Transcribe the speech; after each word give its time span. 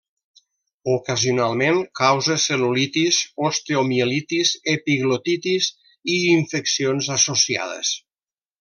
Ocasionalment 0.93 1.77
causa 1.99 2.37
cel·lulitis, 2.45 3.19
osteomielitis, 3.49 4.55
epiglotitis 4.75 5.69
i 6.15 6.17
infeccions 6.39 7.15
associades. 7.21 7.95